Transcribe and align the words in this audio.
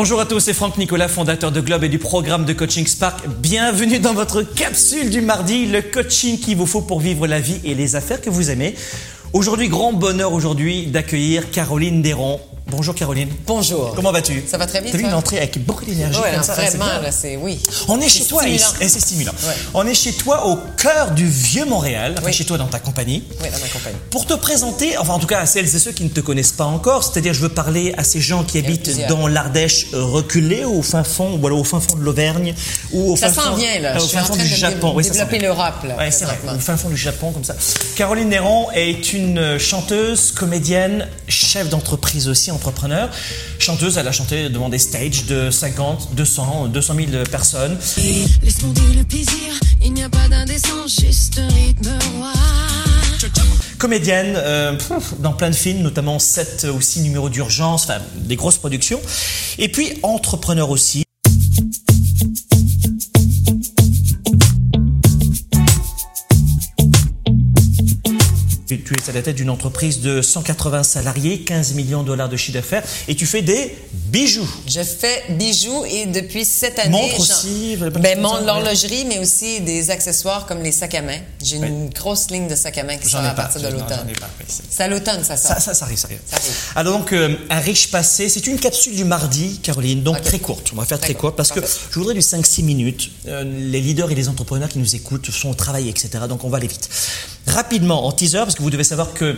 Bonjour 0.00 0.20
à 0.20 0.26
tous, 0.26 0.38
c'est 0.38 0.54
Franck 0.54 0.78
Nicolas, 0.78 1.08
fondateur 1.08 1.50
de 1.50 1.60
Globe 1.60 1.82
et 1.82 1.88
du 1.88 1.98
programme 1.98 2.44
de 2.44 2.52
coaching 2.52 2.86
Spark. 2.86 3.26
Bienvenue 3.40 3.98
dans 3.98 4.14
votre 4.14 4.42
capsule 4.42 5.10
du 5.10 5.20
mardi, 5.20 5.66
le 5.66 5.82
coaching 5.82 6.38
qu'il 6.38 6.56
vous 6.56 6.66
faut 6.66 6.82
pour 6.82 7.00
vivre 7.00 7.26
la 7.26 7.40
vie 7.40 7.60
et 7.64 7.74
les 7.74 7.96
affaires 7.96 8.20
que 8.20 8.30
vous 8.30 8.48
aimez. 8.48 8.76
Aujourd'hui, 9.32 9.68
grand 9.68 9.92
bonheur 9.92 10.34
aujourd'hui 10.34 10.86
d'accueillir 10.86 11.50
Caroline 11.50 12.00
Déron. 12.00 12.38
Bonjour 12.70 12.94
Caroline. 12.94 13.28
Bonjour. 13.46 13.94
Comment 13.94 14.12
vas-tu? 14.12 14.44
Ça 14.46 14.58
va 14.58 14.66
très 14.66 14.82
bien. 14.82 14.92
T'as 14.92 14.98
vu 14.98 15.04
une 15.04 15.14
entrée 15.14 15.38
avec 15.38 15.64
beaucoup 15.64 15.86
d'énergie 15.86 16.20
Ouais, 16.20 16.32
comme 16.34 16.42
ça, 16.42 16.52
vraiment, 16.52 16.70
c'est 16.70 16.76
bien. 16.78 17.00
là, 17.02 17.10
c'est 17.12 17.36
oui. 17.38 17.58
On 17.88 17.98
est 17.98 18.08
chez 18.08 18.24
toi 18.24 18.46
et 18.46 18.58
stimulant. 18.58 18.80
et 18.84 18.88
c'est 18.88 19.00
stimulant. 19.00 19.32
Ouais. 19.46 19.54
On 19.72 19.86
est 19.86 19.94
chez 19.94 20.12
toi 20.12 20.46
au 20.46 20.58
cœur 20.76 21.12
du 21.12 21.26
vieux 21.26 21.64
Montréal, 21.64 22.14
enfin 22.18 22.26
Oui. 22.26 22.32
chez 22.34 22.44
toi 22.44 22.58
dans 22.58 22.66
ta 22.66 22.78
compagnie. 22.78 23.24
Oui, 23.42 23.48
dans 23.50 23.58
ma 23.58 23.68
compagnie. 23.68 23.96
Pour 24.10 24.26
te 24.26 24.34
présenter, 24.34 24.98
enfin 24.98 25.14
en 25.14 25.18
tout 25.18 25.26
cas 25.26 25.40
à 25.40 25.46
celles 25.46 25.64
et 25.74 25.78
ceux 25.78 25.92
qui 25.92 26.04
ne 26.04 26.10
te 26.10 26.20
connaissent 26.20 26.52
pas 26.52 26.66
encore, 26.66 27.04
c'est-à-dire 27.04 27.32
je 27.32 27.40
veux 27.40 27.48
parler 27.48 27.94
à 27.96 28.04
ces 28.04 28.20
gens 28.20 28.44
qui 28.44 28.58
habitent 28.58 28.82
plusieurs. 28.82 29.08
dans 29.08 29.26
l'Ardèche 29.28 29.86
euh, 29.94 30.02
reculée, 30.04 30.64
au 30.66 30.82
fin 30.82 31.04
fond, 31.04 31.38
ou 31.40 31.46
alors 31.46 31.60
au 31.60 31.64
fin 31.64 31.80
fond 31.80 31.96
de 31.96 32.02
l'Auvergne, 32.02 32.54
ou 32.92 33.12
au 33.12 33.16
Ça 33.16 33.30
fin 33.30 33.42
fond, 33.42 33.54
vient, 33.56 33.78
là. 33.80 33.94
euh, 33.96 33.98
au 33.98 34.06
fin 34.06 34.22
fond 34.24 34.36
du 34.36 34.46
Japon. 34.46 34.92
Oui, 34.94 35.04
développer 35.04 35.38
vient. 35.38 35.48
l'Europe, 35.48 35.84
là, 35.84 35.96
Ouais, 35.96 36.10
c'est 36.10 36.26
vrai, 36.26 36.38
au 36.54 36.58
fin 36.58 36.76
fond 36.76 36.90
du 36.90 36.98
Japon 36.98 37.32
comme 37.32 37.44
ça. 37.44 37.54
Caroline 37.96 38.28
Néron 38.28 38.70
est 38.74 39.14
une 39.14 39.56
chanteuse, 39.58 40.32
comédienne, 40.32 41.08
chef 41.28 41.70
d'entreprise 41.70 42.28
aussi, 42.28 42.50
entrepreneur. 42.58 43.08
Chanteuse, 43.58 43.96
elle 43.98 44.08
a 44.08 44.12
chanté 44.12 44.48
devant 44.48 44.68
des 44.68 44.78
stages 44.78 45.26
de 45.26 45.50
50, 45.50 46.14
200, 46.14 46.68
200 46.68 46.94
000 46.94 47.24
personnes. 47.30 47.78
Laisse 48.42 48.62
monter 48.62 48.82
le 48.96 49.04
plaisir, 49.04 49.54
il 49.82 49.94
n'y 49.94 50.02
a 50.02 50.08
pas 50.08 50.28
d'indécence, 50.28 51.00
juste 51.00 51.38
un 51.38 51.48
rythme 51.48 51.90
roi. 52.16 52.32
Comédienne 53.78 54.34
euh, 54.36 54.76
dans 55.20 55.32
plein 55.32 55.50
de 55.50 55.54
films, 55.54 55.82
notamment 55.82 56.18
7 56.18 56.66
ou 56.74 56.80
6 56.80 57.02
numéros 57.02 57.28
d'urgence, 57.28 57.84
enfin 57.84 57.98
des 58.16 58.36
grosses 58.36 58.58
productions. 58.58 59.00
Et 59.58 59.68
puis 59.68 59.98
entrepreneur 60.02 60.70
aussi. 60.70 61.07
Tu 68.88 68.94
es 68.94 69.10
à 69.10 69.12
la 69.12 69.20
tête 69.20 69.36
d'une 69.36 69.50
entreprise 69.50 70.00
de 70.00 70.22
180 70.22 70.82
salariés, 70.82 71.40
15 71.40 71.74
millions 71.74 72.00
de 72.00 72.06
dollars 72.06 72.30
de 72.30 72.38
chiffre 72.38 72.54
d'affaires, 72.54 72.82
et 73.06 73.14
tu 73.14 73.26
fais 73.26 73.42
des 73.42 73.76
bijoux. 74.10 74.48
Je 74.66 74.82
fais 74.82 75.24
bijoux 75.30 75.84
et 75.86 76.06
depuis 76.06 76.44
cette 76.44 76.78
année. 76.78 76.90
Montre 76.90 77.20
aussi, 77.20 77.76
Ben, 77.76 78.14
dit 78.16 78.20
mon 78.20 78.34
ça, 78.34 78.40
l'horlogerie, 78.40 79.04
mais 79.06 79.18
aussi 79.18 79.60
des 79.60 79.90
accessoires 79.90 80.46
comme 80.46 80.62
les 80.62 80.72
sacs 80.72 80.94
à 80.94 81.02
main. 81.02 81.18
J'ai 81.42 81.56
une 81.56 81.88
grosse 81.90 82.30
ligne 82.30 82.48
de 82.48 82.54
sacs 82.54 82.78
à 82.78 82.84
main 82.84 82.96
qui 82.96 83.08
sort 83.08 83.20
à 83.24 83.30
partir 83.30 83.60
de 83.60 83.68
l'automne. 83.68 84.06
c'est- 84.70 84.82
à 84.82 84.88
l'automne, 84.88 85.22
ça 85.24 85.36
sort. 85.36 85.52
Ça, 85.52 85.60
ça, 85.60 85.74
ça 85.74 85.84
arrive, 85.84 85.98
ça 85.98 86.06
arrive. 86.08 86.20
Ça 86.26 86.36
arrive. 86.36 86.52
Alors 86.76 86.98
donc, 86.98 87.12
euh, 87.12 87.36
un 87.50 87.60
riche 87.60 87.90
passé, 87.90 88.28
c'est 88.28 88.46
une 88.46 88.58
capsule 88.58 88.94
du 88.96 89.04
mardi, 89.04 89.58
Caroline, 89.62 90.02
donc 90.02 90.22
très 90.22 90.38
courte. 90.38 90.70
On 90.72 90.76
va 90.76 90.84
faire 90.84 90.98
très, 90.98 91.08
Très 91.08 91.14
courte 91.14 91.36
parce 91.36 91.50
que 91.52 91.60
je 91.60 91.98
voudrais 91.98 92.14
du 92.14 92.20
5-6 92.22 92.62
minutes. 92.62 93.10
Euh, 93.26 93.44
les 93.44 93.80
leaders 93.80 94.10
et 94.10 94.14
les 94.14 94.28
entrepreneurs 94.28 94.68
qui 94.68 94.78
nous 94.78 94.94
écoutent 94.94 95.30
sont 95.30 95.50
au 95.50 95.54
travail, 95.54 95.88
etc. 95.88 96.10
Donc 96.28 96.44
on 96.44 96.48
va 96.50 96.58
aller 96.58 96.66
vite. 96.68 96.88
Rapidement, 97.46 98.06
en 98.06 98.12
teaser, 98.12 98.38
parce 98.38 98.54
que 98.54 98.62
vous 98.62 98.70
devez 98.70 98.84
savoir 98.84 99.14
que 99.14 99.36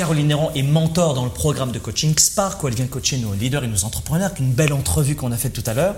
Caroline 0.00 0.28
Néron 0.28 0.50
est 0.54 0.62
mentor 0.62 1.12
dans 1.12 1.24
le 1.26 1.30
programme 1.30 1.72
de 1.72 1.78
coaching 1.78 2.18
Spark, 2.18 2.62
où 2.62 2.68
elle 2.68 2.74
vient 2.74 2.86
coacher 2.86 3.18
nos 3.18 3.34
leaders 3.34 3.64
et 3.64 3.68
nos 3.68 3.84
entrepreneurs, 3.84 4.30
une 4.40 4.50
belle 4.50 4.72
entrevue 4.72 5.14
qu'on 5.14 5.30
a 5.30 5.36
faite 5.36 5.52
tout 5.52 5.62
à 5.66 5.74
l'heure 5.74 5.94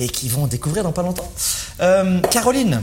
et 0.00 0.08
qui 0.08 0.28
vont 0.28 0.48
découvrir 0.48 0.82
dans 0.82 0.90
pas 0.90 1.02
longtemps. 1.04 1.30
Euh, 1.80 2.20
Caroline, 2.32 2.82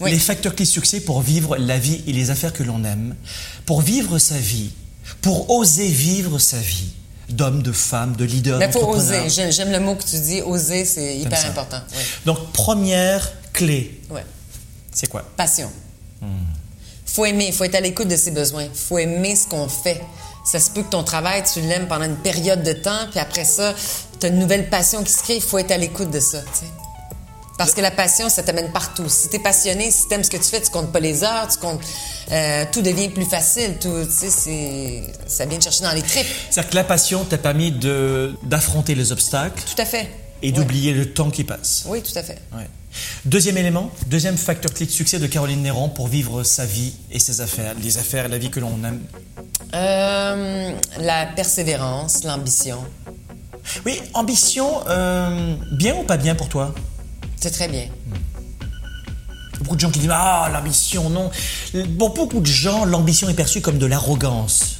Oui. 0.00 0.10
les 0.10 0.18
facteurs 0.18 0.54
clés 0.54 0.64
succès 0.64 1.00
pour 1.00 1.20
vivre 1.20 1.58
la 1.58 1.78
vie 1.78 2.02
et 2.06 2.14
les 2.14 2.30
affaires 2.30 2.54
que 2.54 2.62
l'on 2.62 2.82
aime, 2.82 3.14
pour 3.66 3.82
vivre 3.82 4.18
sa 4.18 4.38
vie, 4.38 4.70
pour 5.20 5.50
oser 5.50 5.88
vivre 5.88 6.38
sa 6.38 6.56
vie 6.56 6.88
d'homme, 7.28 7.62
de 7.62 7.72
femme, 7.72 8.16
de 8.16 8.24
leader, 8.24 8.58
Mais 8.58 8.68
il 8.68 8.72
faut 8.72 8.80
d'entrepreneur. 8.80 9.26
oser. 9.26 9.50
J'aime 9.52 9.70
le 9.70 9.80
mot 9.80 9.96
que 9.96 10.04
tu 10.04 10.18
dis. 10.18 10.40
Oser, 10.40 10.86
c'est 10.86 11.18
hyper 11.18 11.38
ça. 11.38 11.48
important. 11.48 11.80
Oui. 11.92 11.98
Donc, 12.24 12.52
première 12.52 13.30
clé, 13.52 14.00
Ouais. 14.08 14.24
c'est 14.92 15.08
quoi? 15.08 15.22
Passion. 15.36 15.70
Faut 17.14 17.24
aimer, 17.24 17.52
faut 17.52 17.64
être 17.64 17.76
à 17.76 17.80
l'écoute 17.80 18.08
de 18.08 18.16
ses 18.16 18.30
besoins. 18.32 18.66
Faut 18.74 18.98
aimer 18.98 19.36
ce 19.36 19.46
qu'on 19.46 19.68
fait. 19.68 20.00
Ça 20.44 20.58
se 20.60 20.68
peut 20.70 20.82
que 20.82 20.90
ton 20.90 21.04
travail, 21.04 21.42
tu 21.50 21.60
l'aimes 21.60 21.86
pendant 21.88 22.04
une 22.04 22.16
période 22.16 22.62
de 22.62 22.72
temps, 22.72 23.06
puis 23.10 23.20
après 23.20 23.44
ça, 23.44 23.72
tu 24.20 24.26
as 24.26 24.28
une 24.30 24.38
nouvelle 24.38 24.68
passion 24.68 25.02
qui 25.04 25.12
se 25.12 25.22
crée. 25.22 25.36
Il 25.36 25.42
faut 25.42 25.58
être 25.58 25.70
à 25.70 25.78
l'écoute 25.78 26.10
de 26.10 26.20
ça. 26.20 26.38
Parce 27.56 27.72
que 27.72 27.80
la 27.80 27.92
passion, 27.92 28.28
ça 28.28 28.42
t'amène 28.42 28.72
partout. 28.72 29.04
Si 29.08 29.28
tu 29.28 29.36
es 29.36 29.38
passionné, 29.38 29.90
si 29.92 30.08
tu 30.08 30.14
aimes 30.14 30.24
ce 30.24 30.30
que 30.30 30.36
tu 30.36 30.42
fais, 30.42 30.60
tu 30.60 30.70
comptes 30.70 30.90
pas 30.90 30.98
les 30.98 31.22
heures, 31.22 31.46
tu 31.46 31.58
comptes. 31.58 31.80
euh, 32.32 32.64
tout 32.72 32.82
devient 32.82 33.10
plus 33.10 33.26
facile. 33.26 33.76
Tout, 33.80 34.04
tu 34.06 34.28
sais, 34.28 35.02
ça 35.28 35.44
vient 35.46 35.58
te 35.58 35.62
chercher 35.64 35.84
dans 35.84 35.92
les 35.92 36.02
tripes. 36.02 36.26
C'est-à-dire 36.50 36.70
que 36.70 36.74
la 36.76 36.84
passion 36.84 37.24
t'a 37.24 37.38
permis 37.38 37.70
de- 37.70 38.34
d'affronter 38.42 38.94
les 38.96 39.12
obstacles 39.12 39.62
Tout 39.72 39.80
à 39.80 39.84
fait. 39.84 40.10
Et 40.42 40.52
d'oublier 40.52 40.92
le 40.92 41.12
temps 41.12 41.30
qui 41.30 41.44
passe. 41.44 41.84
Oui, 41.88 42.02
tout 42.02 42.16
à 42.18 42.22
fait. 42.22 42.38
Ouais. 42.54 42.68
Deuxième 43.24 43.56
élément, 43.56 43.90
deuxième 44.06 44.36
facteur 44.36 44.72
clé 44.72 44.86
de 44.86 44.90
succès 44.90 45.18
de 45.18 45.26
Caroline 45.26 45.62
Néron 45.62 45.88
pour 45.88 46.06
vivre 46.06 46.42
sa 46.44 46.64
vie 46.64 46.94
et 47.10 47.18
ses 47.18 47.40
affaires, 47.40 47.74
les 47.82 47.98
affaires 47.98 48.26
et 48.26 48.28
la 48.28 48.38
vie 48.38 48.50
que 48.50 48.60
l'on 48.60 48.84
aime. 48.84 49.00
Euh, 49.74 50.72
la 51.00 51.26
persévérance, 51.26 52.22
l'ambition. 52.24 52.78
Oui, 53.84 54.00
ambition, 54.12 54.86
euh, 54.88 55.56
bien 55.72 55.96
ou 55.96 56.04
pas 56.04 56.18
bien 56.18 56.34
pour 56.34 56.48
toi? 56.48 56.74
C'est 57.40 57.50
très 57.50 57.68
bien. 57.68 57.86
Beaucoup 59.58 59.76
de 59.76 59.80
gens 59.80 59.90
qui 59.90 59.98
disent 60.00 60.10
Ah, 60.12 60.50
l'ambition, 60.52 61.10
non. 61.10 61.30
Pour 61.98 62.14
beaucoup 62.14 62.40
de 62.40 62.46
gens, 62.46 62.84
l'ambition 62.84 63.28
est 63.28 63.34
perçue 63.34 63.60
comme 63.60 63.78
de 63.78 63.86
l'arrogance. 63.86 64.78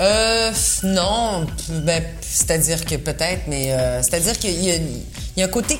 Euh, 0.00 0.50
non, 0.84 1.46
ben, 1.68 2.02
c'est-à-dire 2.22 2.84
que 2.86 2.94
peut-être, 2.96 3.42
mais 3.48 3.72
euh, 3.72 4.02
c'est-à-dire 4.02 4.38
qu'il 4.38 4.58
y, 4.62 4.70
a- 4.70 4.76
il 4.76 5.02
y 5.36 5.42
a 5.42 5.44
un 5.44 5.48
côté 5.48 5.78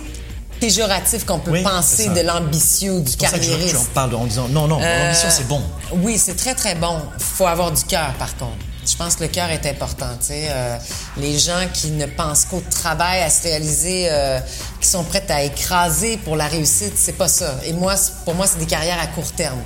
péjoratif 0.60 1.24
qu'on 1.24 1.38
peut 1.38 1.52
Oui, 1.52 1.62
penser 1.62 2.08
de 2.10 2.20
l'ambitieux 2.20 3.00
du 3.00 3.10
C'est 3.12 3.16
pour 3.18 3.28
ça 3.28 3.38
que 3.38 3.42
je- 3.42 3.48
tu 3.48 3.54
en 3.54 3.58
carriériste. 3.94 4.28
disant 4.28 4.48
Non, 4.48 4.68
non, 4.68 4.78
Euh, 4.82 5.04
l'ambition 5.06 5.28
c'est 5.30 5.48
bon. 5.48 5.62
Oui, 5.92 6.18
c'est 6.18 6.36
très 6.36 6.54
très 6.54 6.74
bon. 6.74 6.98
faut 7.18 7.46
avoir 7.46 7.72
du 7.72 7.82
cœur, 7.84 8.12
par 8.18 8.36
contre. 8.36 8.56
Je 8.86 8.94
pense 8.96 9.14
que 9.16 9.22
le 9.22 9.28
cœur 9.28 9.48
est 9.50 9.64
important. 9.66 10.08
Tu 10.20 10.26
sais, 10.26 10.48
Euh, 10.50 10.76
les 11.16 11.38
gens 11.38 11.66
qui 11.72 11.90
ne 11.92 12.04
pensent 12.06 12.44
qu'au 12.44 12.62
travail, 12.68 13.22
à 13.22 13.30
se 13.30 13.42
réaliser, 13.44 14.08
euh, 14.10 14.38
qui 14.82 14.88
sont 14.88 15.04
prêts 15.04 15.24
à 15.30 15.42
écraser 15.44 16.18
pour 16.18 16.36
la 16.36 16.46
réussite, 16.46 16.92
c'est 16.96 17.12
pas 17.16 17.28
ça. 17.28 17.54
Et 17.64 17.72
moi, 17.72 17.94
pour 18.26 18.34
moi, 18.34 18.46
c'est 18.46 18.58
des 18.58 18.66
carrières 18.66 19.00
à 19.00 19.06
court 19.06 19.32
terme. 19.32 19.60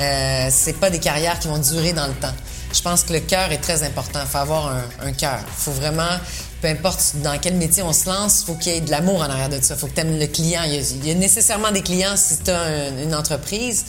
Euh, 0.00 0.48
c'est 0.50 0.74
pas 0.74 0.88
des 0.88 1.00
carrières 1.00 1.38
qui 1.38 1.48
vont 1.48 1.58
durer 1.58 1.92
dans 1.92 2.06
le 2.06 2.14
temps. 2.14 2.32
Je 2.72 2.82
pense 2.82 3.02
que 3.02 3.12
le 3.12 3.20
cœur 3.20 3.50
est 3.52 3.58
très 3.58 3.82
important. 3.82 4.20
Il 4.22 4.28
faut 4.28 4.38
avoir 4.38 4.68
un, 4.68 4.84
un 5.02 5.12
cœur. 5.12 5.40
Il 5.40 5.62
faut 5.62 5.72
vraiment, 5.72 6.18
peu 6.62 6.68
importe 6.68 7.16
dans 7.22 7.36
quel 7.38 7.54
métier 7.54 7.82
on 7.82 7.92
se 7.92 8.08
lance, 8.08 8.42
il 8.42 8.46
faut 8.46 8.54
qu'il 8.54 8.72
y 8.72 8.76
ait 8.76 8.80
de 8.80 8.90
l'amour 8.90 9.20
en 9.20 9.24
arrière 9.30 9.48
de 9.48 9.60
ça. 9.60 9.74
Il 9.74 9.80
faut 9.80 9.88
que 9.88 9.94
tu 9.94 10.00
aimes 10.00 10.18
le 10.18 10.26
client. 10.26 10.62
Il 10.64 10.74
y, 10.74 10.78
a, 10.78 10.80
il 10.80 11.08
y 11.08 11.10
a 11.10 11.14
nécessairement 11.14 11.72
des 11.72 11.82
clients 11.82 12.16
si 12.16 12.38
tu 12.38 12.50
as 12.50 12.88
une 13.02 13.14
entreprise. 13.14 13.84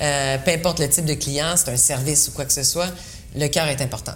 Euh, 0.00 0.38
peu 0.38 0.50
importe 0.50 0.80
le 0.80 0.88
type 0.88 1.04
de 1.04 1.14
client, 1.14 1.54
c'est 1.56 1.70
un 1.70 1.76
service 1.76 2.28
ou 2.28 2.32
quoi 2.32 2.44
que 2.44 2.52
ce 2.52 2.62
soit, 2.64 2.88
le 3.36 3.46
cœur 3.48 3.66
est 3.68 3.80
important. 3.82 4.14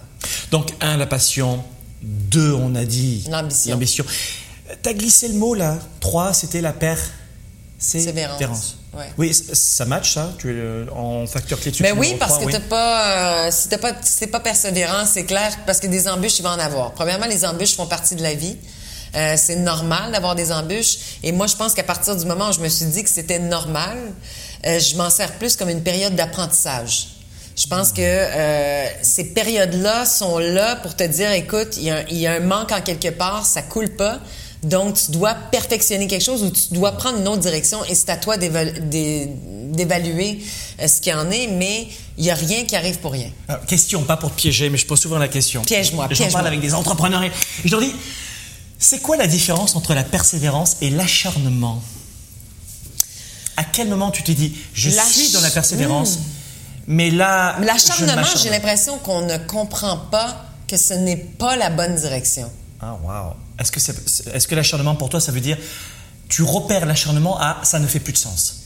Donc, 0.51 0.73
un, 0.81 0.97
la 0.97 1.07
passion. 1.07 1.63
Deux, 2.03 2.53
on 2.53 2.75
a 2.75 2.85
dit. 2.85 3.25
L'ambition. 3.31 3.73
L'ambition. 3.73 4.05
T'as 4.83 4.93
glissé 4.95 5.29
le 5.29 5.35
mot 5.35 5.55
là. 5.55 5.79
Trois, 6.01 6.33
c'était 6.33 6.61
la 6.61 6.73
paire. 6.73 6.99
Sévérance. 7.79 8.77
Ouais. 8.95 9.13
Oui, 9.19 9.35
ça 9.35 9.85
match 9.85 10.15
ça? 10.15 10.33
Tu 10.39 10.51
es 10.51 10.55
euh, 10.55 10.87
en 10.95 11.27
facteur 11.27 11.61
clé 11.61 11.71
succès 11.71 11.93
Ben 11.93 11.99
oui, 11.99 12.17
parce 12.19 12.39
que 12.39 12.45
oui. 12.45 12.53
t'as 12.53 12.61
pas, 12.61 13.47
euh, 13.47 13.51
si 13.53 13.69
t'as 13.69 13.77
pas, 13.79 13.93
t'es 13.93 14.27
pas 14.27 14.41
persévérant, 14.41 15.05
c'est 15.05 15.25
clair, 15.25 15.53
parce 15.67 15.81
que 15.81 15.87
des 15.87 16.09
embûches, 16.09 16.39
il 16.39 16.43
va 16.43 16.53
en 16.53 16.59
avoir. 16.59 16.93
Premièrement, 16.93 17.27
les 17.27 17.45
embûches 17.45 17.75
font 17.77 17.87
partie 17.87 18.15
de 18.15 18.23
la 18.23 18.33
vie. 18.33 18.57
Euh, 19.15 19.35
c'est 19.37 19.57
normal 19.57 20.13
d'avoir 20.13 20.35
des 20.35 20.51
embûches. 20.51 20.97
Et 21.23 21.33
moi, 21.33 21.47
je 21.47 21.57
pense 21.57 21.75
qu'à 21.75 21.83
partir 21.83 22.17
du 22.17 22.25
moment 22.25 22.49
où 22.49 22.53
je 22.53 22.61
me 22.61 22.69
suis 22.69 22.87
dit 22.87 23.05
que 23.05 23.11
c'était 23.11 23.39
normal, 23.39 23.97
euh, 24.67 24.79
je 24.79 24.97
m'en 24.97 25.11
sers 25.11 25.33
plus 25.33 25.57
comme 25.57 25.69
une 25.69 25.83
période 25.83 26.15
d'apprentissage. 26.17 27.09
Je 27.57 27.67
pense 27.67 27.93
que 27.93 28.01
euh, 28.03 28.87
ces 29.03 29.25
périodes-là 29.33 30.05
sont 30.07 30.39
là 30.39 30.77
pour 30.77 30.95
te 30.97 31.05
dire, 31.05 31.31
écoute, 31.33 31.77
il 31.79 31.85
y, 31.85 31.91
a 31.91 31.97
un- 31.99 32.05
il 32.11 32.17
y 32.19 32.27
a 32.27 32.33
un 32.33 32.41
manque 32.41 32.73
en 32.73 32.81
quelque 32.83 33.09
part, 33.09 33.45
ça 33.47 33.63
coule 33.63 33.91
pas. 33.97 34.21
Donc, 34.63 34.95
tu 34.95 35.11
dois 35.13 35.35
perfectionner 35.35 36.07
quelque 36.07 36.25
chose 36.25 36.43
ou 36.43 36.51
tu 36.51 36.73
dois 36.73 36.93
prendre 36.93 37.19
une 37.19 37.29
autre 37.29 37.41
direction 37.43 37.85
et 37.85 37.95
c'est 37.95 38.09
à 38.11 38.17
toi 38.17 38.37
d'éval- 38.37 38.89
d'é- 38.89 39.29
d'évaluer 39.71 40.43
euh, 40.81 40.89
ce 40.89 41.01
qu'il 41.01 41.13
y 41.13 41.15
en 41.15 41.31
est, 41.31 41.47
mais 41.49 41.87
il 42.17 42.25
n'y 42.25 42.31
a 42.31 42.35
rien 42.35 42.65
qui 42.65 42.75
arrive 42.75 42.99
pour 42.99 43.13
rien. 43.13 43.31
Alors, 43.49 43.65
question, 43.67 44.03
pas 44.05 44.17
pour 44.17 44.31
te 44.31 44.37
piéger, 44.37 44.71
mais 44.71 44.79
je 44.79 44.87
pose 44.87 44.99
souvent 45.01 45.19
la 45.19 45.29
question. 45.29 45.63
Piège-moi, 45.63 46.05
J'en 46.05 46.09
piège-moi. 46.17 46.31
parle 46.33 46.47
avec 46.47 46.61
des 46.61 46.75
entrepreneurs 46.75 47.23
et 47.23 47.31
je 47.65 47.71
leur 47.71 47.81
dis 47.81 47.93
c'est 48.79 49.01
quoi 49.01 49.17
la 49.17 49.27
différence 49.27 49.77
entre 49.77 49.95
la 49.95 50.05
persévérance 50.05 50.77
et 50.81 50.91
l'acharnement? 50.91 51.83
À 53.57 53.65
quel 53.65 53.89
moment 53.89 54.11
tu 54.11 54.23
t'es 54.23 54.35
dit 54.35 54.55
je 54.75 54.91
suis 54.91 55.33
dans 55.33 55.41
la 55.41 55.51
persévérance, 55.51 56.19
mais 56.87 57.11
là. 57.11 57.57
L'acharnement, 57.61 58.23
j'ai 58.43 58.51
l'impression 58.51 58.99
qu'on 58.99 59.23
ne 59.23 59.37
comprend 59.39 59.97
pas 59.97 60.45
que 60.69 60.77
ce 60.77 60.93
n'est 60.95 61.17
pas 61.17 61.57
la 61.57 61.71
bonne 61.71 61.95
direction. 61.97 62.51
Ah, 62.81 62.97
wow. 63.03 63.35
Est-ce 63.59 63.73
que, 63.73 63.81
c'est- 63.81 64.27
est-ce 64.35 64.47
que 64.49 64.55
l'acharnement 64.55 64.95
pour 64.95 65.09
toi, 65.09 65.21
ça 65.21 65.33
veut 65.33 65.41
dire 65.41 65.57
tu 66.29 66.43
repères 66.43 66.87
l'acharnement 66.87 67.39
à 67.39 67.61
ça 67.63 67.79
ne 67.79 67.87
fait 67.87 68.01
plus 68.01 68.13
de 68.13 68.19
sens? 68.19 68.57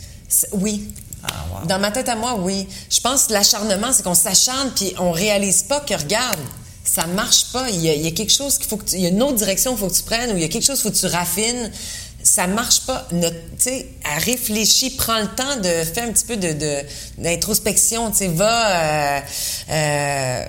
Oui. 0.53 0.93
Ah, 1.23 1.29
wow. 1.61 1.67
Dans 1.67 1.79
ma 1.79 1.91
tête 1.91 2.09
à 2.09 2.17
moi, 2.17 2.35
oui. 2.37 2.67
Je 2.91 3.01
pense 3.01 3.25
que 3.27 3.33
l'acharnement, 3.35 3.93
c'est 3.93 4.03
qu'on 4.03 4.15
s'acharne 4.15 4.71
puis 4.75 4.95
on 4.99 5.11
réalise 5.13 5.63
pas 5.65 5.81
que, 5.81 5.95
regarde, 5.95 6.39
ça 6.85 7.07
marche 7.07 7.53
pas. 7.53 7.69
Il 7.71 7.81
y 7.83 7.91
a, 7.91 7.95
il 7.95 8.01
y 8.03 8.07
a 8.07 8.11
quelque 8.13 8.33
chose 8.33 8.57
qu'il 8.59 8.67
faut 8.67 8.79
que 8.79 8.85
tu, 8.87 8.97
il 8.97 9.03
y 9.03 9.07
a 9.07 9.11
une 9.11 9.23
autre 9.23 9.35
direction 9.37 9.73
qu'il 9.73 9.81
faut 9.81 9.89
que 9.89 9.95
tu 9.97 10.03
prennes 10.03 10.31
ou 10.33 10.37
il 10.37 10.41
y 10.43 10.45
a 10.45 10.49
quelque 10.49 10.65
chose 10.65 10.81
qu'il 10.81 10.91
faut 10.91 10.97
que 10.97 11.07
tu 11.07 11.15
raffines. 11.15 11.71
Ça 12.23 12.47
marche 12.47 12.81
pas. 12.87 13.07
Tu 13.11 13.19
sais, 13.59 13.89
à 14.05 14.19
réfléchir, 14.19 14.93
prends 14.99 15.21
le 15.21 15.29
temps 15.29 15.57
de 15.57 15.85
faire 15.85 16.09
un 16.09 16.13
petit 16.13 16.25
peu 16.25 16.37
de, 16.37 16.53
de- 16.53 16.83
d'introspection. 17.19 18.11
Tu 18.11 18.17
sais, 18.19 18.29
va, 18.29 19.17
euh, 19.19 19.21
euh, 19.71 20.45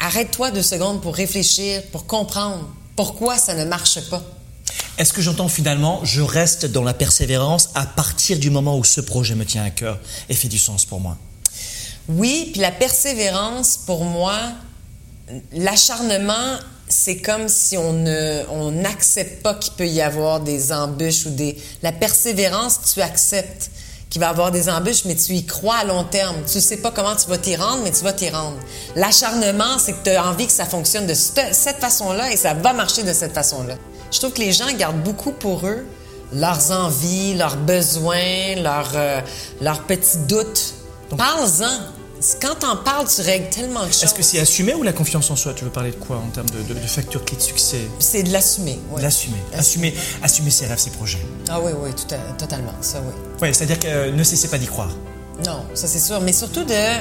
arrête-toi 0.00 0.50
deux 0.52 0.62
secondes 0.62 1.00
pour 1.02 1.14
réfléchir, 1.14 1.82
pour 1.92 2.06
comprendre 2.06 2.68
pourquoi 3.02 3.36
ça 3.36 3.54
ne 3.54 3.64
marche 3.64 3.98
pas? 4.10 4.22
Est-ce 4.96 5.12
que 5.12 5.22
j'entends 5.22 5.48
finalement, 5.48 6.04
je 6.04 6.22
reste 6.22 6.66
dans 6.66 6.84
la 6.84 6.94
persévérance 6.94 7.70
à 7.74 7.84
partir 7.84 8.38
du 8.38 8.48
moment 8.48 8.78
où 8.78 8.84
ce 8.84 9.00
projet 9.00 9.34
me 9.34 9.44
tient 9.44 9.64
à 9.64 9.70
cœur 9.70 9.98
et 10.28 10.34
fait 10.34 10.46
du 10.46 10.60
sens 10.60 10.84
pour 10.84 11.00
moi? 11.00 11.18
Oui, 12.08 12.50
puis 12.52 12.60
la 12.60 12.70
persévérance, 12.70 13.76
pour 13.76 14.04
moi, 14.04 14.38
l'acharnement, 15.52 16.58
c'est 16.86 17.16
comme 17.16 17.48
si 17.48 17.76
on 17.76 17.92
ne, 17.92 18.44
on 18.50 18.70
n'accepte 18.70 19.42
pas 19.42 19.54
qu'il 19.54 19.72
peut 19.72 19.88
y 19.88 20.00
avoir 20.00 20.38
des 20.38 20.72
embûches 20.72 21.26
ou 21.26 21.30
des. 21.30 21.60
La 21.82 21.90
persévérance, 21.90 22.82
tu 22.94 23.02
acceptes 23.02 23.72
qu'il 24.12 24.20
va 24.20 24.28
avoir 24.28 24.50
des 24.50 24.68
embûches, 24.68 25.06
mais 25.06 25.16
tu 25.16 25.32
y 25.32 25.46
crois 25.46 25.76
à 25.76 25.84
long 25.84 26.04
terme. 26.04 26.36
Tu 26.46 26.60
sais 26.60 26.76
pas 26.76 26.90
comment 26.90 27.16
tu 27.16 27.30
vas 27.30 27.38
t'y 27.38 27.56
rendre, 27.56 27.82
mais 27.82 27.90
tu 27.90 28.04
vas 28.04 28.12
t'y 28.12 28.28
rendre. 28.28 28.58
L'acharnement, 28.94 29.78
c'est 29.78 29.94
que 29.94 30.04
tu 30.04 30.10
as 30.10 30.22
envie 30.24 30.46
que 30.46 30.52
ça 30.52 30.66
fonctionne 30.66 31.06
de 31.06 31.14
cette 31.14 31.54
cette 31.54 31.78
façon-là 31.78 32.30
et 32.30 32.36
ça 32.36 32.52
va 32.52 32.74
marcher 32.74 33.04
de 33.04 33.12
cette 33.14 33.32
façon-là. 33.32 33.74
Je 34.10 34.18
trouve 34.18 34.34
que 34.34 34.40
les 34.40 34.52
gens 34.52 34.70
gardent 34.76 35.02
beaucoup 35.02 35.32
pour 35.32 35.66
eux 35.66 35.86
leurs 36.34 36.70
envies, 36.72 37.34
leurs 37.34 37.56
besoins, 37.56 38.54
leurs, 38.56 38.92
euh, 38.94 39.20
leurs 39.62 39.82
petits 39.84 40.18
doutes. 40.28 40.74
Parle-en. 41.16 42.01
Quand 42.40 42.54
t'en 42.56 42.76
parles, 42.76 43.06
tu 43.08 43.20
règles 43.22 43.48
tellement 43.50 43.80
de 43.86 43.86
choses. 43.92 44.04
Est-ce 44.04 44.14
que 44.14 44.22
c'est 44.22 44.38
assumé 44.38 44.74
ou 44.74 44.82
la 44.82 44.92
confiance 44.92 45.30
en 45.30 45.36
soi? 45.36 45.54
Tu 45.54 45.64
veux 45.64 45.70
parler 45.70 45.90
de 45.90 45.96
quoi 45.96 46.16
en 46.18 46.28
termes 46.30 46.48
de, 46.50 46.62
de, 46.62 46.74
de 46.74 46.86
facteurs 46.86 47.24
clés 47.24 47.36
de 47.36 47.42
succès 47.42 47.80
C'est 47.98 48.22
de 48.22 48.32
l'assumer. 48.32 48.78
ouais. 48.92 49.02
L'assumer. 49.02 49.36
Assumer, 49.56 49.94
assumer 50.22 50.50
ses 50.50 50.66
rêves, 50.66 50.78
ses 50.78 50.90
projets. 50.90 51.18
Ah 51.48 51.60
oui, 51.60 51.72
oui, 51.76 51.90
tout 51.94 52.14
à- 52.14 52.32
totalement. 52.34 52.72
Ça, 52.80 53.00
oui. 53.00 53.12
Oui, 53.40 53.48
c'est-à-dire 53.54 53.78
que 53.78 53.88
euh, 53.88 54.12
ne 54.12 54.22
cessez 54.22 54.48
pas 54.48 54.58
d'y 54.58 54.66
croire. 54.66 54.90
Non, 55.44 55.64
ça 55.74 55.86
c'est 55.88 55.98
sûr. 56.00 56.20
Mais 56.20 56.32
surtout 56.32 56.64
de. 56.64 56.72
euh, 56.72 56.98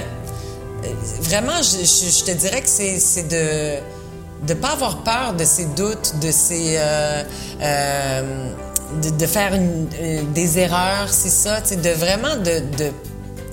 Vraiment, 1.21 1.61
je, 1.61 1.85
je- 1.85 2.09
je 2.19 2.23
te 2.23 2.31
dirais 2.31 2.61
que 2.61 2.67
c'est 2.69 3.27
de 3.27 3.79
de 4.47 4.53
pas 4.55 4.69
avoir 4.69 5.03
peur 5.03 5.33
de 5.37 5.45
ses 5.45 5.65
doutes, 5.65 6.15
de 6.19 6.31
ses. 6.31 6.77
euh, 6.77 7.23
de, 9.03 9.09
de 9.11 9.25
faire 9.27 9.53
une- 9.53 9.87
des 10.33 10.57
erreurs, 10.57 11.09
c'est 11.11 11.29
ça. 11.29 11.61
De 11.61 11.89
vraiment 11.91 12.35
de, 12.37 12.59
de, 12.77 12.91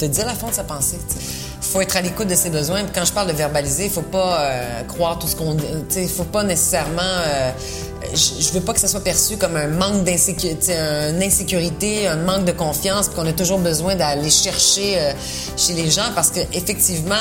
de 0.01 0.07
dire 0.07 0.25
la 0.27 0.35
fond 0.35 0.49
de 0.49 0.55
sa 0.55 0.65
pensée. 0.65 0.99
tu 1.09 1.15
sais. 1.17 1.21
Faut 1.69 1.81
être 1.81 1.97
à 1.97 2.01
l'écoute 2.01 2.29
de 2.29 2.35
ses 2.35 2.51
besoins. 2.51 2.83
Quand 2.95 3.05
je 3.05 3.13
parle 3.13 3.29
de 3.29 3.33
verbaliser, 3.33 3.85
il 3.85 3.91
faut 3.91 4.03
pas 4.03 4.41
euh, 4.41 4.83
croire 4.85 5.19
tout 5.19 5.27
ce 5.29 5.37
qu'on. 5.37 5.57
Il 5.97 6.09
faut 6.09 6.25
pas 6.25 6.43
nécessairement. 6.43 7.03
euh, 7.03 7.51
je, 8.15 8.43
je 8.43 8.53
veux 8.53 8.61
pas 8.61 8.73
que 8.73 8.81
ça 8.81 8.89
soit 8.89 9.01
perçu 9.03 9.37
comme 9.37 9.57
un 9.57 9.67
manque 9.67 10.05
d'insécurité, 10.05 10.73
une 10.75 11.23
insécurité, 11.23 12.07
un 12.07 12.17
manque 12.17 12.45
de 12.45 12.53
confiance, 12.53 13.09
qu'on 13.09 13.27
a 13.27 13.33
toujours 13.33 13.59
besoin 13.59 13.97
d'aller 13.97 14.31
chercher 14.31 14.99
euh, 14.99 15.13
chez 15.57 15.75
les 15.75 15.91
gens 15.91 16.11
parce 16.15 16.31
que 16.31 16.41
effectivement, 16.53 17.15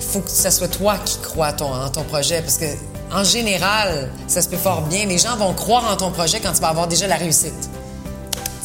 il 0.00 0.04
faut 0.06 0.20
que 0.20 0.30
ça 0.30 0.50
soit 0.50 0.68
toi 0.68 0.96
qui 1.04 1.18
crois 1.18 1.54
en 1.62 1.88
ton 1.88 2.02
projet 2.02 2.42
parce 2.42 2.58
que 2.58 2.66
en 3.12 3.22
général, 3.22 4.10
ça 4.26 4.42
se 4.42 4.48
peut 4.48 4.56
fort 4.56 4.82
bien. 4.82 5.06
Les 5.06 5.18
gens 5.18 5.36
vont 5.36 5.54
croire 5.54 5.90
en 5.90 5.96
ton 5.96 6.10
projet 6.10 6.40
quand 6.40 6.52
tu 6.52 6.60
vas 6.60 6.68
avoir 6.68 6.88
déjà 6.88 7.06
la 7.06 7.16
réussite. 7.16 7.70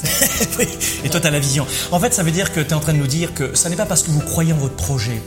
Oui, 0.57 0.67
et 1.03 1.09
toi, 1.09 1.19
tu 1.19 1.27
as 1.27 1.31
la 1.31 1.39
vision. 1.39 1.65
En 1.91 1.99
fait, 1.99 2.13
ça 2.13 2.23
veut 2.23 2.31
dire 2.31 2.51
que 2.51 2.59
tu 2.59 2.69
es 2.69 2.73
en 2.73 2.79
train 2.79 2.93
de 2.93 2.97
nous 2.97 3.07
dire 3.07 3.33
que 3.33 3.55
ça 3.55 3.69
n'est 3.69 3.75
pas 3.75 3.85
parce 3.85 4.03
que 4.03 4.11
vous 4.11 4.19
croyez 4.21 4.53
en 4.53 4.57
votre 4.57 4.75
projet, 4.75 5.21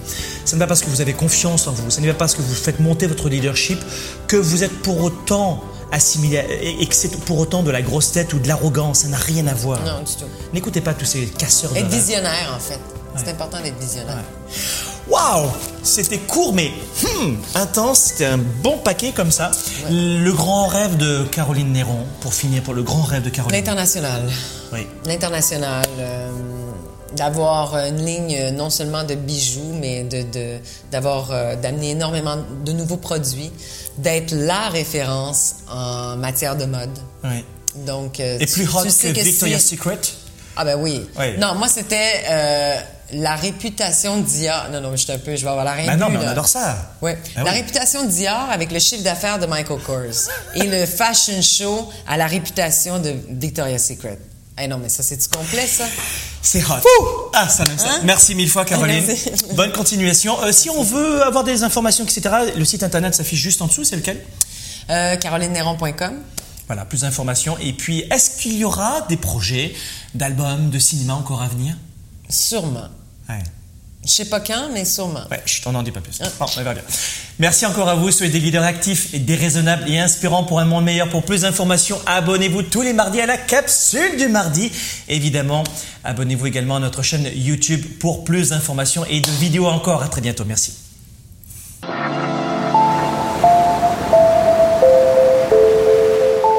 ce 0.45 0.55
n'est 0.55 0.59
pas 0.59 0.67
parce 0.67 0.81
que 0.81 0.91
vous 0.91 1.01
avez 1.01 1.13
confiance 1.13 1.67
en 1.67 1.73
vous, 1.73 1.91
ce 1.91 2.01
n'est 2.01 2.09
pas 2.09 2.19
parce 2.19 2.35
que 2.35 2.43
vous 2.43 2.55
faites 2.55 2.81
monter 2.81 3.07
votre 3.07 3.29
leadership 3.29 3.79
que 4.27 4.37
vous 4.37 4.65
êtes 4.65 4.83
pour 4.83 5.01
autant 5.03 5.63
assimilé 5.93 6.43
et 6.81 6.87
que 6.87 6.95
c'est 6.95 7.15
pour 7.21 7.39
autant 7.39 7.63
de 7.63 7.71
la 7.71 7.83
grosse 7.83 8.13
tête 8.13 8.33
ou 8.33 8.39
de 8.39 8.49
l'arrogance. 8.49 9.01
Ça 9.01 9.09
n'a 9.09 9.19
rien 9.19 9.47
à 9.47 9.55
voir. 9.55 9.79
Non, 9.85 10.01
du 10.01 10.15
tout. 10.15 10.25
N'écoutez 10.53 10.81
pas 10.81 10.95
tous 10.95 11.05
ces 11.05 11.27
casseurs 11.27 11.73
de 11.73 11.77
Être 11.79 11.89
visionnaire, 11.89 12.55
en 12.57 12.59
fait. 12.59 12.81
C'est 13.17 13.29
important 13.31 13.61
d'être 13.61 13.79
visionnaire. 13.79 14.25
Waouh 15.09 15.49
C'était 15.83 16.19
court 16.19 16.53
mais 16.55 16.71
hmm, 17.03 17.35
intense, 17.55 17.99
c'était 17.99 18.27
un 18.27 18.39
bon 18.39 18.79
paquet 18.79 19.13
comme 19.13 19.31
ça. 19.33 19.51
Le 19.91 20.31
grand 20.33 20.67
rêve 20.69 20.97
de 20.97 21.25
Caroline 21.25 21.73
Néron, 21.73 22.07
pour 22.21 22.33
finir 22.35 22.63
pour 22.63 22.75
le 22.75 22.83
grand 22.83 23.03
rêve 23.03 23.23
de 23.23 23.31
Caroline. 23.31 23.57
L'international. 23.59 24.23
Oui. 24.73 24.87
L'international. 25.07 25.85
euh, 25.99 26.31
d'avoir 27.15 27.77
une 27.77 28.07
ligne 28.07 28.35
euh, 28.41 28.51
non 28.53 28.71
seulement 28.71 29.05
de 29.05 29.15
bijoux, 29.15 29.75
mais 29.79 30.03
de, 30.05 30.23
de- 30.23 30.59
d'avoir 30.91 31.31
euh, 31.31 31.57
d'amener 31.57 31.91
énormément 31.91 32.39
de 32.65 32.73
nouveaux 32.73 32.97
produits, 32.97 33.51
d'être 33.99 34.33
la 34.33 34.71
référence 34.71 35.57
en 35.71 36.17
matière 36.17 36.57
de 36.57 36.65
mode. 36.65 36.99
oui. 37.25 37.45
Donc, 37.87 38.19
euh, 38.21 38.39
Et 38.41 38.47
plus 38.47 38.67
hot 38.67 38.83
tu 38.85 38.91
sais 38.91 39.13
que 39.13 39.19
que 39.19 39.25
Victoria's 39.25 39.61
si- 39.63 39.77
Secret? 39.77 39.99
Ah 40.57 40.65
ben 40.65 40.79
oui. 40.81 41.07
Oui. 41.19 41.37
Non, 41.39 41.55
moi 41.55 41.69
c'était 41.69 42.23
la 43.13 43.37
réputation 43.37 44.21
Dior. 44.21 44.69
Non, 44.73 44.81
non, 44.81 44.91
mais 44.91 44.97
je 44.97 45.03
suis 45.05 45.13
un 45.13 45.19
peu, 45.19 45.37
je 45.37 45.43
vais 45.45 45.51
avoir 45.51 45.65
la 45.65 45.77
Bah 45.87 45.97
non, 45.97 46.07
bu, 46.07 46.13
mais 46.13 46.19
on 46.19 46.23
là. 46.23 46.31
adore 46.31 46.49
ça. 46.49 46.93
Ouais. 47.03 47.19
Ah 47.37 47.45
la 47.45 47.51
oui. 47.53 47.57
réputation 47.59 48.05
Dior 48.05 48.49
avec 48.51 48.73
le 48.73 48.79
chiffre 48.79 49.03
d'affaires 49.03 49.39
de 49.39 49.47
Michael 49.47 49.81
Kors 49.83 50.29
et 50.55 50.65
le 50.67 50.87
fashion 50.87 51.41
show 51.43 51.89
à 52.09 52.17
la 52.17 52.27
réputation 52.27 52.99
de 52.99 53.15
Victoria's 53.31 53.87
Secret. 53.87 54.19
Eh 54.61 54.67
non, 54.69 54.77
mais 54.79 54.89
ça 54.89 55.03
c'est 55.03 55.17
du 55.17 55.29
complet 55.29 55.67
ça? 55.67 55.85
C'est 56.43 56.63
hot. 56.65 57.31
Ah, 57.33 57.49
ça 57.49 57.65
m'aime 57.65 57.79
ça. 57.79 57.89
Hein? 57.93 58.01
Merci 58.05 58.35
mille 58.35 58.51
fois, 58.51 58.65
Caroline. 58.65 59.03
Merci. 59.07 59.31
Bonne 59.55 59.73
continuation. 59.73 60.41
Euh, 60.43 60.53
si 60.53 60.69
on 60.71 60.83
veut 60.83 61.23
avoir 61.23 61.45
des 61.45 61.63
informations, 61.63 62.05
etc., 62.05 62.53
le 62.57 62.65
site 62.65 62.83
internet 62.83 63.15
s'affiche 63.15 63.41
juste 63.41 63.63
en 63.63 63.67
dessous, 63.67 63.85
c'est 63.85 63.97
lequel? 63.97 64.21
Euh, 64.91 65.17
CarolineNéron.com. 65.17 66.15
Voilà, 66.67 66.85
plus 66.85 67.01
d'informations. 67.03 67.57
Et 67.61 67.73
puis, 67.73 68.01
est-ce 68.11 68.39
qu'il 68.41 68.57
y 68.57 68.65
aura 68.65 69.03
des 69.09 69.17
projets 69.17 69.75
d'albums, 70.15 70.71
de 70.71 70.79
cinéma 70.79 71.15
encore 71.15 71.43
à 71.43 71.49
venir? 71.49 71.77
Sûrement. 72.29 72.89
Ouais. 73.29 73.43
Je 74.05 74.11
sais 74.11 74.25
pas 74.25 74.41
quand, 74.41 74.69
mais 74.73 74.85
sûrement. 74.85 75.21
Ouais, 75.31 75.41
je 75.47 75.63
t'en 75.63 75.75
en 75.77 75.83
dis 75.85 75.93
pas 75.93 76.01
plus. 76.01 76.19
Bon, 76.19 76.47
on 76.59 76.63
va 76.63 76.75
bien. 76.75 76.83
Merci 77.39 77.67
encore 77.67 77.89
à 77.89 77.95
vous. 77.95 78.11
Soyez 78.11 78.33
des 78.33 78.41
leaders 78.41 78.65
actifs 78.65 79.15
et 79.15 79.21
déraisonnables 79.21 79.89
et 79.89 80.01
inspirants 80.01 80.43
pour 80.43 80.59
un 80.59 80.65
monde 80.65 80.85
meilleur. 80.85 81.09
Pour 81.09 81.23
plus 81.23 81.43
d'informations, 81.43 82.01
abonnez-vous 82.07 82.65
tous 82.65 82.83
les 82.83 82.95
mardis 82.95 83.21
à 83.21 83.27
la 83.27 83.37
capsule 83.37 84.17
du 84.19 84.27
mardi. 84.27 84.73
Évidemment, 85.09 85.63
abonnez-vous 86.03 86.47
également 86.47 86.77
à 86.77 86.81
notre 86.81 87.03
chaîne 87.03 87.29
YouTube 87.33 87.81
pour 88.01 88.25
plus 88.25 88.51
d'informations 88.51 89.05
et 89.05 89.21
de 89.21 89.31
vidéos 89.31 89.67
encore. 89.67 90.03
À 90.03 90.09
très 90.09 90.21
bientôt. 90.21 90.45
Merci. 90.45 90.75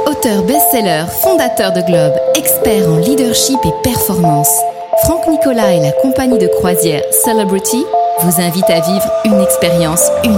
Auteur 0.05 0.43
best-seller, 0.43 1.05
fondateur 1.21 1.73
de 1.73 1.81
Globe, 1.81 2.13
expert 2.35 2.87
en 2.87 2.99
leadership 2.99 3.59
et 3.65 3.73
performance, 3.83 4.47
Franck 5.01 5.27
Nicolas 5.27 5.73
et 5.73 5.79
la 5.79 5.91
compagnie 5.91 6.37
de 6.37 6.47
croisière 6.47 7.01
Celebrity 7.25 7.83
vous 8.21 8.41
invitent 8.41 8.69
à 8.69 8.79
vivre 8.79 9.11
une 9.25 9.41
expérience 9.41 10.03
unique. 10.23 10.37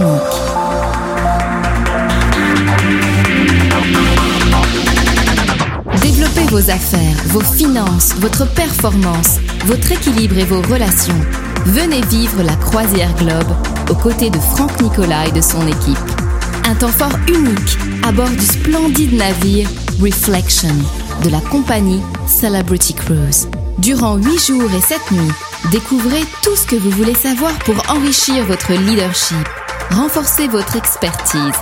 Développez 6.02 6.46
vos 6.50 6.72
affaires, 6.72 7.18
vos 7.28 7.42
finances, 7.42 8.14
votre 8.16 8.52
performance, 8.54 9.40
votre 9.66 9.92
équilibre 9.92 10.38
et 10.38 10.46
vos 10.46 10.62
relations. 10.62 11.14
Venez 11.66 12.02
vivre 12.02 12.42
la 12.42 12.56
croisière 12.56 13.14
Globe 13.16 13.54
aux 13.92 13.96
côtés 13.96 14.30
de 14.30 14.40
Franck 14.40 14.82
Nicolas 14.82 15.28
et 15.28 15.32
de 15.32 15.42
son 15.42 15.68
équipe. 15.68 16.00
Un 16.68 16.76
temps 16.76 16.88
fort 16.88 17.20
unique 17.28 17.78
à 18.08 18.12
bord 18.12 18.30
du 18.30 18.46
splendide 18.46 19.14
navire 19.14 19.68
Reflection 20.02 20.76
de 21.24 21.30
la 21.30 21.42
compagnie 21.42 22.02
Celebrity 22.28 22.94
Cruise. 22.94 23.48
Durant 23.78 24.16
8 24.16 24.40
jours 24.40 24.72
et 24.74 24.82
7 24.82 25.12
nuits, 25.12 25.32
découvrez 25.70 26.24
tout 26.42 26.56
ce 26.56 26.66
que 26.66 26.78
vous 26.78 26.90
voulez 26.92 27.14
savoir 27.14 27.54
pour 27.60 27.76
enrichir 27.90 28.46
votre 28.46 28.72
leadership, 28.72 29.48
renforcer 29.92 30.48
votre 30.48 30.78
expertise, 30.78 31.54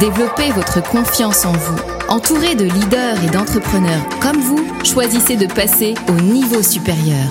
développer 0.00 0.50
votre 0.52 0.82
confiance 0.82 1.44
en 1.44 1.52
vous. 1.52 1.76
Entouré 2.08 2.54
de 2.54 2.64
leaders 2.64 3.22
et 3.22 3.30
d'entrepreneurs 3.30 4.02
comme 4.20 4.40
vous, 4.40 4.66
choisissez 4.82 5.36
de 5.36 5.46
passer 5.46 5.94
au 6.08 6.12
niveau 6.12 6.62
supérieur. 6.62 7.26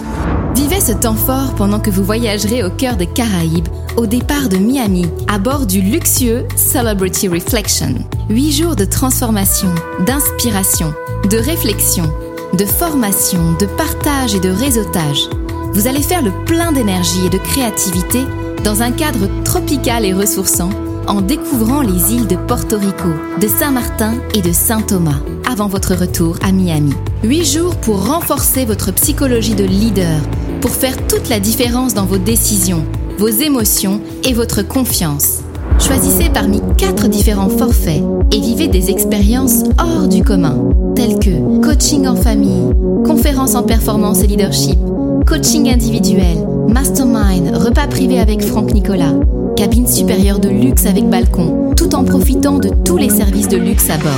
Vivez 0.53 0.81
ce 0.81 0.91
temps 0.91 1.15
fort 1.15 1.55
pendant 1.55 1.79
que 1.79 1.89
vous 1.89 2.03
voyagerez 2.03 2.63
au 2.63 2.69
cœur 2.69 2.95
des 2.95 3.07
Caraïbes, 3.07 3.67
au 3.95 4.05
départ 4.05 4.49
de 4.49 4.57
Miami, 4.57 5.07
à 5.27 5.39
bord 5.39 5.65
du 5.65 5.81
luxueux 5.81 6.47
Celebrity 6.55 7.27
Reflection. 7.27 7.95
Huit 8.29 8.51
jours 8.51 8.75
de 8.75 8.85
transformation, 8.85 9.73
d'inspiration, 10.05 10.93
de 11.29 11.37
réflexion, 11.37 12.11
de 12.53 12.65
formation, 12.65 13.53
de 13.59 13.65
partage 13.65 14.35
et 14.35 14.39
de 14.39 14.49
réseautage. 14.49 15.29
Vous 15.73 15.87
allez 15.87 16.01
faire 16.01 16.23
le 16.23 16.31
plein 16.45 16.71
d'énergie 16.71 17.25
et 17.25 17.29
de 17.29 17.37
créativité 17.37 18.23
dans 18.63 18.81
un 18.81 18.91
cadre 18.91 19.27
tropical 19.43 20.05
et 20.05 20.13
ressourçant 20.13 20.69
en 21.07 21.21
découvrant 21.21 21.81
les 21.81 22.13
îles 22.13 22.27
de 22.27 22.35
Porto 22.35 22.77
Rico, 22.77 23.09
de 23.39 23.47
Saint-Martin 23.47 24.15
et 24.33 24.41
de 24.41 24.51
Saint-Thomas 24.51 25.19
avant 25.49 25.67
votre 25.67 25.95
retour 25.95 26.37
à 26.41 26.51
Miami. 26.51 26.93
Huit 27.23 27.45
jours 27.45 27.75
pour 27.77 28.07
renforcer 28.07 28.65
votre 28.65 28.91
psychologie 28.91 29.55
de 29.55 29.63
leader, 29.63 30.19
pour 30.61 30.71
faire 30.71 31.07
toute 31.07 31.29
la 31.29 31.39
différence 31.39 31.93
dans 31.93 32.05
vos 32.05 32.17
décisions, 32.17 32.85
vos 33.17 33.29
émotions 33.29 34.01
et 34.23 34.33
votre 34.33 34.61
confiance. 34.61 35.39
Choisissez 35.79 36.29
parmi 36.33 36.61
quatre 36.77 37.07
différents 37.07 37.49
forfaits 37.49 38.03
et 38.31 38.39
vivez 38.39 38.67
des 38.67 38.89
expériences 38.89 39.63
hors 39.79 40.07
du 40.07 40.23
commun, 40.23 40.57
telles 40.95 41.19
que 41.19 41.61
coaching 41.61 42.07
en 42.07 42.15
famille, 42.15 42.73
conférences 43.05 43.55
en 43.55 43.63
performance 43.63 44.21
et 44.23 44.27
leadership, 44.27 44.77
coaching 45.25 45.71
individuel, 45.71 46.37
mastermind, 46.67 47.55
repas 47.55 47.87
privé 47.87 48.19
avec 48.19 48.41
Franck 48.41 48.73
Nicolas, 48.73 49.13
cabine 49.55 49.87
supérieure 49.87 50.39
de 50.39 50.49
luxe 50.49 50.85
avec 50.85 51.07
balcon, 51.07 51.73
tout 51.75 51.95
en 51.95 52.03
profitant 52.03 52.57
de 52.57 52.69
tous 52.83 52.97
les 52.97 53.09
services 53.09 53.47
de 53.47 53.57
luxe 53.57 53.89
à 53.89 53.97
bord. 53.97 54.11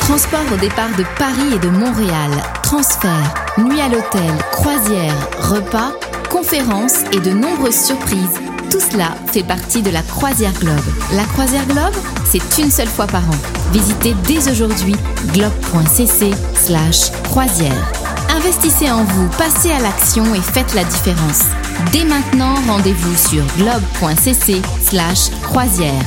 Transport 0.00 0.44
au 0.54 0.60
départ 0.60 0.90
de 0.96 1.04
Paris 1.18 1.54
et 1.54 1.58
de 1.58 1.70
Montréal, 1.70 2.30
transfert, 2.62 3.34
nuit 3.58 3.80
à 3.80 3.88
l'hôtel, 3.88 4.30
croisière, 4.52 5.28
repas, 5.40 5.92
conférences 6.30 7.02
et 7.12 7.20
de 7.20 7.30
nombreuses 7.30 7.74
surprises. 7.74 8.47
Tout 8.70 8.80
cela 8.80 9.14
fait 9.32 9.42
partie 9.42 9.80
de 9.80 9.90
la 9.90 10.02
Croisière 10.02 10.52
Globe. 10.60 10.84
La 11.14 11.24
Croisière 11.24 11.66
Globe, 11.66 11.94
c'est 12.26 12.62
une 12.62 12.70
seule 12.70 12.88
fois 12.88 13.06
par 13.06 13.22
an. 13.22 13.36
Visitez 13.72 14.14
dès 14.26 14.50
aujourd'hui 14.50 14.94
globe.cc 15.32 16.34
slash 16.54 17.10
croisière. 17.24 17.92
Investissez 18.28 18.90
en 18.90 19.04
vous, 19.04 19.28
passez 19.38 19.70
à 19.70 19.78
l'action 19.80 20.34
et 20.34 20.40
faites 20.40 20.74
la 20.74 20.84
différence. 20.84 21.44
Dès 21.92 22.04
maintenant, 22.04 22.54
rendez-vous 22.66 23.16
sur 23.16 23.42
globe.cc 23.56 24.60
slash 24.82 25.30
croisière. 25.42 26.04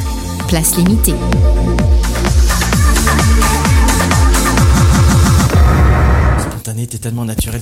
Place 0.47 0.77
limitée. 0.77 1.15
Spontané, 6.39 6.85
t'es 6.85 6.99
tellement 6.99 7.25
naturel. 7.25 7.59